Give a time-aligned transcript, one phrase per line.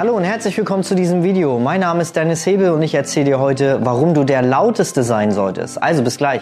[0.00, 1.58] Hallo und herzlich willkommen zu diesem Video.
[1.58, 5.30] Mein Name ist Dennis Hebel und ich erzähle dir heute, warum du der lauteste sein
[5.30, 5.82] solltest.
[5.82, 6.40] Also bis gleich.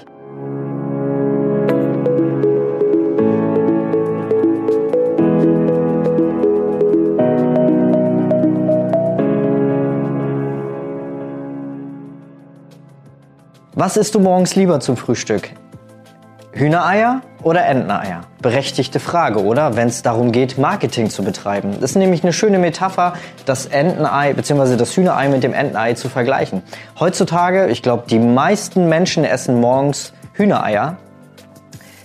[13.74, 15.50] Was isst du morgens lieber zum Frühstück?
[16.52, 18.22] Hühnereier oder Enteneier?
[18.42, 19.76] Berechtigte Frage, oder?
[19.76, 21.76] Wenn es darum geht, Marketing zu betreiben.
[21.80, 23.14] Das ist nämlich eine schöne Metapher,
[23.46, 24.76] das Entenei bzw.
[24.76, 26.62] das Hühnerei mit dem Entenei zu vergleichen.
[26.98, 30.96] Heutzutage, ich glaube, die meisten Menschen essen morgens Hühnereier.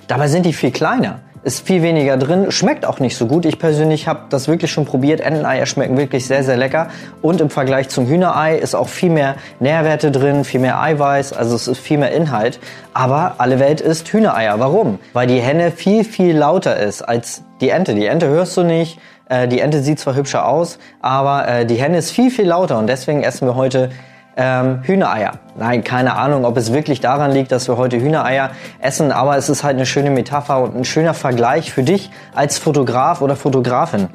[0.07, 3.45] Dabei sind die viel kleiner ist viel weniger drin, schmeckt auch nicht so gut.
[3.45, 5.19] Ich persönlich habe das wirklich schon probiert.
[5.19, 6.87] Enteneier schmecken wirklich sehr, sehr lecker.
[7.21, 11.55] Und im Vergleich zum Hühnerei ist auch viel mehr Nährwerte drin, viel mehr Eiweiß, also
[11.55, 12.59] es ist viel mehr Inhalt.
[12.93, 14.59] Aber alle Welt isst Hühnereier.
[14.59, 14.99] Warum?
[15.11, 17.93] Weil die Henne viel, viel lauter ist als die Ente.
[17.93, 18.99] Die Ente hörst du nicht.
[19.27, 22.77] Äh, die Ente sieht zwar hübscher aus, aber äh, die Henne ist viel, viel lauter.
[22.79, 23.89] Und deswegen essen wir heute
[24.37, 25.33] ähm, Hühnereier.
[25.57, 29.49] Nein, keine Ahnung, ob es wirklich daran liegt, dass wir heute Hühnereier essen, aber es
[29.49, 34.09] ist halt eine schöne Metapher und ein schöner Vergleich für dich als Fotograf oder Fotografin.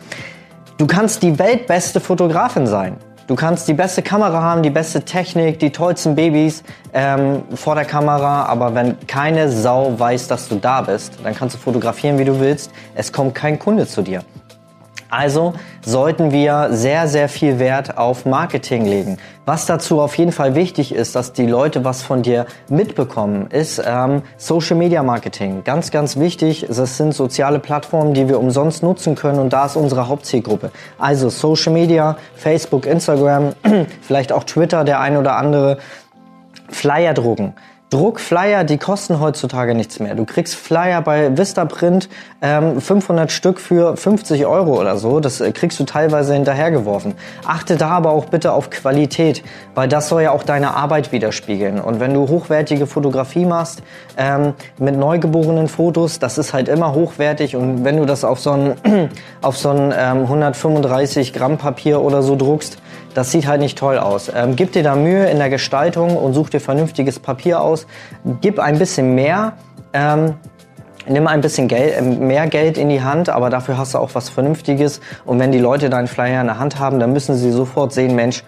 [0.79, 2.97] Du kannst die weltbeste Fotografin sein.
[3.29, 6.63] Du kannst die beste Kamera haben, die beste Technik, die tollsten Babys
[6.95, 11.57] ähm, vor der Kamera, aber wenn keine Sau weiß, dass du da bist, dann kannst
[11.57, 12.71] du fotografieren, wie du willst.
[12.95, 14.23] Es kommt kein Kunde zu dir.
[15.11, 19.17] Also sollten wir sehr, sehr viel Wert auf Marketing legen.
[19.47, 23.83] Was dazu auf jeden Fall wichtig ist, dass die Leute was von dir mitbekommen, ist
[23.85, 25.65] ähm, Social Media Marketing.
[25.65, 26.67] Ganz, ganz wichtig.
[26.69, 30.71] Das sind soziale Plattformen, die wir umsonst nutzen können und da ist unsere Hauptzielgruppe.
[30.99, 33.55] Also Social Media, Facebook, Instagram,
[34.03, 35.79] vielleicht auch Twitter, der ein oder andere.
[36.71, 37.55] Flyer drucken.
[37.91, 40.15] Druckflyer, die kosten heutzutage nichts mehr.
[40.15, 42.11] Du kriegst Flyer bei Vistaprint,
[42.43, 45.21] ähm, 500 Stück für 50 Euro oder so.
[45.21, 47.15] Das äh, kriegst du teilweise hinterhergeworfen.
[47.47, 49.43] Achte da aber auch bitte auf Qualität,
[49.75, 51.81] weil das soll ja auch deine Arbeit widerspiegeln.
[51.81, 53.83] Und wenn du hochwertige Fotografie machst
[54.19, 57.57] ähm, mit neugeborenen Fotos, das ist halt immer hochwertig.
[57.57, 58.75] Und wenn du das auf so ein,
[59.41, 62.77] auf so ein ähm, 135 Gramm Papier oder so druckst,
[63.15, 64.31] das sieht halt nicht toll aus.
[64.35, 67.87] Ähm, gib dir da Mühe in der Gestaltung und such dir vernünftiges Papier aus.
[68.41, 69.55] Gib ein bisschen mehr.
[69.93, 70.35] Ähm,
[71.09, 74.11] nimm ein bisschen Geld, äh, mehr Geld in die Hand, aber dafür hast du auch
[74.15, 75.01] was Vernünftiges.
[75.25, 78.15] Und wenn die Leute deinen Flyer in der Hand haben, dann müssen sie sofort sehen,
[78.15, 78.45] Mensch,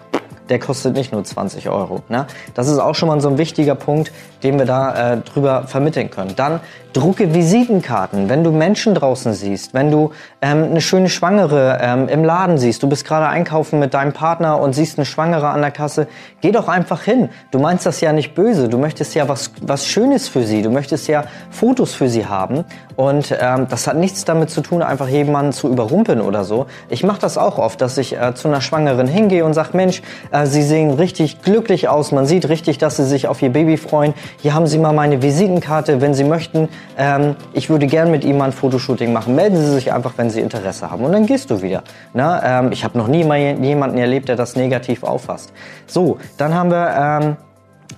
[0.49, 2.03] der kostet nicht nur 20 Euro.
[2.09, 2.27] Ne?
[2.53, 4.11] Das ist auch schon mal so ein wichtiger Punkt,
[4.43, 6.33] den wir da äh, drüber vermitteln können.
[6.35, 6.59] Dann
[6.93, 8.27] drucke Visitenkarten.
[8.27, 12.81] Wenn du Menschen draußen siehst, wenn du ähm, eine schöne Schwangere ähm, im Laden siehst,
[12.81, 16.07] du bist gerade einkaufen mit deinem Partner und siehst eine Schwangere an der Kasse,
[16.41, 17.29] geh doch einfach hin.
[17.51, 18.67] Du meinst das ja nicht böse.
[18.67, 20.63] Du möchtest ja was, was Schönes für sie.
[20.63, 22.65] Du möchtest ja Fotos für sie haben.
[22.95, 26.65] Und ähm, das hat nichts damit zu tun, einfach jemanden zu überrumpeln oder so.
[26.89, 30.01] Ich mache das auch oft, dass ich äh, zu einer Schwangeren hingehe und sage, Mensch,
[30.31, 32.11] äh, sie sehen richtig glücklich aus.
[32.11, 34.13] Man sieht richtig, dass sie sich auf ihr Baby freuen.
[34.41, 36.01] Hier haben Sie mal meine Visitenkarte.
[36.01, 39.35] Wenn Sie möchten, ähm, ich würde gern mit Ihnen mal ein Fotoshooting machen.
[39.35, 41.03] Melden Sie sich einfach, wenn Sie Interesse haben.
[41.03, 41.83] Und dann gehst du wieder.
[42.13, 45.53] Na, ähm, ich habe noch nie mal jemanden erlebt, der das negativ auffasst.
[45.87, 46.95] So, dann haben wir...
[47.21, 47.37] Ähm,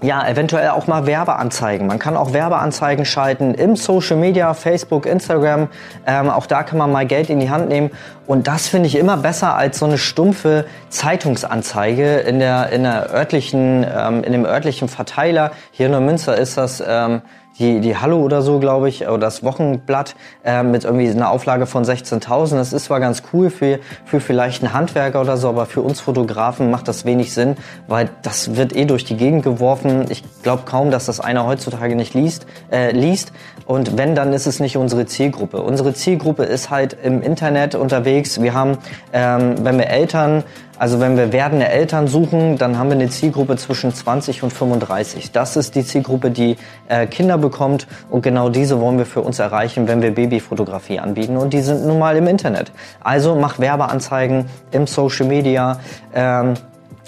[0.01, 1.87] ja, eventuell auch mal Werbeanzeigen.
[1.87, 5.69] Man kann auch Werbeanzeigen schalten im Social Media, Facebook, Instagram.
[6.05, 7.89] Ähm, auch da kann man mal Geld in die Hand nehmen.
[8.27, 13.11] Und das finde ich immer besser als so eine stumpfe Zeitungsanzeige in der, in der
[13.13, 15.51] örtlichen, ähm, in dem örtlichen Verteiler.
[15.71, 17.21] Hier in Münster ist das, ähm,
[17.59, 21.65] die, die Hallo oder so, glaube ich, oder das Wochenblatt äh, mit irgendwie einer Auflage
[21.65, 22.55] von 16.000.
[22.55, 25.99] Das ist zwar ganz cool für, für vielleicht einen Handwerker oder so, aber für uns
[25.99, 27.55] Fotografen macht das wenig Sinn,
[27.87, 30.05] weil das wird eh durch die Gegend geworfen.
[30.09, 33.31] Ich glaube kaum, dass das einer heutzutage nicht liest, äh, liest.
[33.65, 35.61] Und wenn, dann ist es nicht unsere Zielgruppe.
[35.61, 38.41] Unsere Zielgruppe ist halt im Internet unterwegs.
[38.41, 38.77] Wir haben,
[39.13, 40.43] ähm, wenn wir Eltern
[40.79, 45.31] also wenn wir werdende Eltern suchen, dann haben wir eine Zielgruppe zwischen 20 und 35.
[45.31, 46.57] Das ist die Zielgruppe, die
[46.87, 51.37] äh, Kinder bekommt und genau diese wollen wir für uns erreichen, wenn wir Babyfotografie anbieten
[51.37, 52.71] und die sind nun mal im Internet.
[53.01, 55.79] Also mach Werbeanzeigen im Social Media.
[56.13, 56.55] Ähm,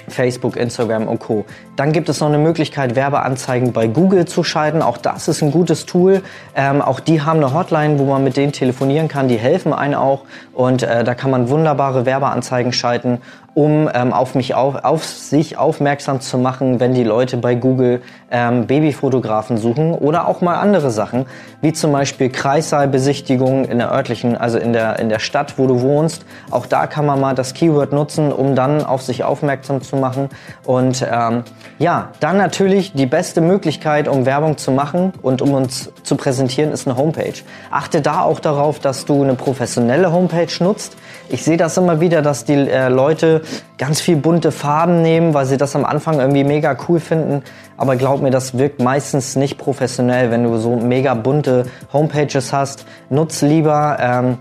[0.07, 1.45] Facebook, Instagram und Co.
[1.75, 4.81] Dann gibt es noch eine Möglichkeit, Werbeanzeigen bei Google zu schalten.
[4.81, 6.21] Auch das ist ein gutes Tool.
[6.55, 9.27] Ähm, auch die haben eine Hotline, wo man mit denen telefonieren kann.
[9.27, 10.21] Die helfen einen auch.
[10.53, 13.19] Und äh, da kann man wunderbare Werbeanzeigen schalten,
[13.55, 18.01] um ähm, auf mich auf, auf sich aufmerksam zu machen, wenn die Leute bei Google
[18.31, 21.25] ähm, Babyfotografen suchen oder auch mal andere Sachen,
[21.61, 25.81] wie zum Beispiel Kreissaalbesichtigungen in der örtlichen, also in der, in der Stadt, wo du
[25.81, 26.25] wohnst.
[26.51, 30.29] Auch da kann man mal das Keyword nutzen, um dann auf sich aufmerksam zu machen.
[30.65, 31.43] Und ähm,
[31.77, 36.71] ja, dann natürlich die beste Möglichkeit, um Werbung zu machen und um uns zu präsentieren,
[36.71, 37.33] ist eine Homepage.
[37.71, 40.95] Achte da auch darauf, dass du eine professionelle Homepage nutzt.
[41.29, 43.41] Ich sehe das immer wieder, dass die äh, Leute
[43.77, 47.43] ganz viel bunte Farben nehmen, weil sie das am Anfang irgendwie mega cool finden.
[47.77, 52.85] Aber glaub mir, das wirkt meistens nicht professionell, wenn du so mega bunte Homepages hast.
[53.09, 54.37] Nutz lieber ähm,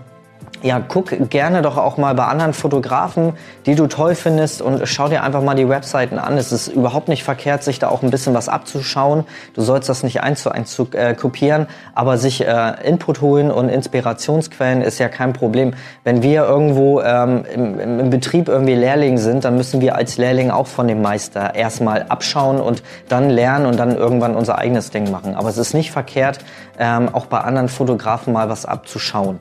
[0.65, 3.33] ja, guck gerne doch auch mal bei anderen Fotografen,
[3.67, 6.39] die du toll findest und schau dir einfach mal die Webseiten an.
[6.39, 9.25] Es ist überhaupt nicht verkehrt, sich da auch ein bisschen was abzuschauen.
[9.53, 13.51] Du sollst das nicht eins zu eins zu, äh, kopieren, aber sich äh, Input holen
[13.51, 15.75] und Inspirationsquellen ist ja kein Problem.
[16.03, 20.49] Wenn wir irgendwo ähm, im, im Betrieb irgendwie Lehrling sind, dann müssen wir als Lehrling
[20.49, 25.11] auch von dem Meister erstmal abschauen und dann lernen und dann irgendwann unser eigenes Ding
[25.11, 25.35] machen.
[25.35, 26.39] Aber es ist nicht verkehrt,
[26.79, 29.37] ähm, auch bei anderen Fotografen mal was abzuschauen.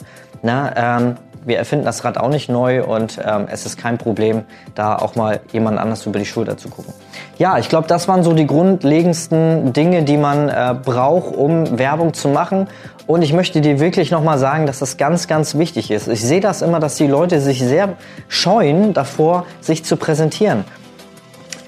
[0.46, 1.13] Na, ähm,
[1.44, 4.44] wir erfinden das Rad auch nicht neu und ähm, es ist kein Problem,
[4.74, 6.92] da auch mal jemand anders über die Schulter zu gucken.
[7.38, 12.14] Ja, ich glaube, das waren so die grundlegendsten Dinge, die man äh, braucht, um Werbung
[12.14, 12.68] zu machen.
[13.06, 16.08] Und ich möchte dir wirklich nochmal sagen, dass das ganz, ganz wichtig ist.
[16.08, 17.94] Ich sehe das immer, dass die Leute sich sehr
[18.28, 20.64] scheuen davor, sich zu präsentieren.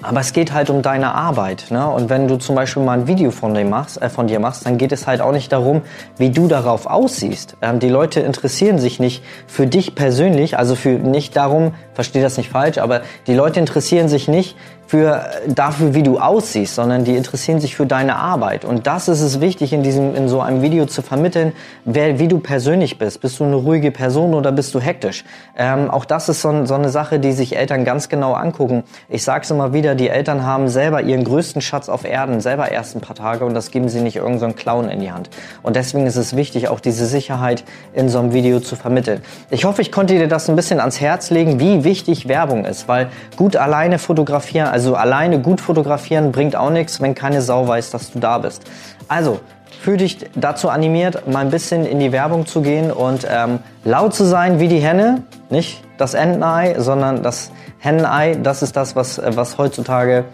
[0.01, 1.67] Aber es geht halt um deine Arbeit.
[1.69, 1.87] Ne?
[1.87, 4.65] Und wenn du zum Beispiel mal ein Video von dir, machst, äh, von dir machst,
[4.65, 5.81] dann geht es halt auch nicht darum,
[6.17, 7.57] wie du darauf aussiehst.
[7.61, 12.37] Ähm, die Leute interessieren sich nicht für dich persönlich, also für nicht darum, verstehe das
[12.37, 14.55] nicht falsch, aber die Leute interessieren sich nicht
[14.87, 18.63] für, dafür, wie du aussiehst, sondern die interessieren sich für deine Arbeit.
[18.63, 21.51] Und das ist es wichtig, in, diesem, in so einem Video zu vermitteln,
[21.83, 23.19] wer, wie du persönlich bist.
[23.19, 25.25] Bist du eine ruhige Person oder bist du hektisch?
[25.57, 28.83] Ähm, auch das ist so, so, eine Sache, die sich Eltern ganz genau angucken.
[29.09, 32.71] Ich sage es immer wieder, die Eltern haben selber ihren größten Schatz auf Erden, selber
[32.71, 35.29] erst ein paar Tage und das geben sie nicht irgendeinem so Clown in die Hand.
[35.63, 39.21] Und deswegen ist es wichtig, auch diese Sicherheit in so einem Video zu vermitteln.
[39.49, 42.87] Ich hoffe, ich konnte dir das ein bisschen ans Herz legen, wie wichtig Werbung ist,
[42.87, 47.89] weil gut alleine fotografieren, also alleine gut fotografieren bringt auch nichts, wenn keine Sau weiß,
[47.89, 48.61] dass du da bist.
[49.07, 49.39] Also,
[49.81, 54.13] fühl dich dazu animiert, mal ein bisschen in die Werbung zu gehen und ähm, laut
[54.13, 55.23] zu sein wie die Henne.
[55.49, 58.35] Nicht das Entenei, sondern das Hennenei.
[58.35, 60.25] Das ist das, was, was heutzutage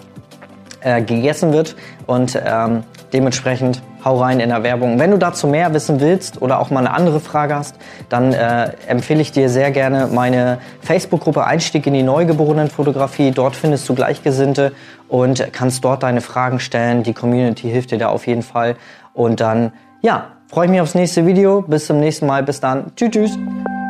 [0.81, 1.78] äh, gegessen wird.
[2.06, 5.00] Und ähm, dementsprechend hau rein in der Werbung.
[5.00, 7.75] Wenn du dazu mehr wissen willst oder auch mal eine andere Frage hast,
[8.10, 13.31] dann äh, empfehle ich dir sehr gerne meine Facebook-Gruppe Einstieg in die Neugeborenenfotografie.
[13.31, 14.74] Dort findest du Gleichgesinnte
[15.07, 17.04] und kannst dort deine Fragen stellen.
[17.04, 18.75] Die Community hilft dir da auf jeden Fall.
[19.13, 21.62] Und dann, ja, freue ich mich aufs nächste Video.
[21.62, 22.44] Bis zum nächsten Mal.
[22.44, 22.92] Bis dann.
[22.95, 23.82] Tschüss, tschüss.